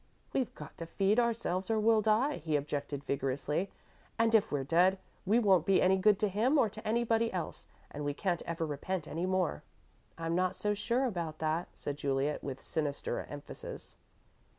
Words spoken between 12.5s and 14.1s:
sinister emphasis.